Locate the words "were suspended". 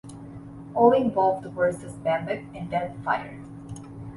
1.53-2.47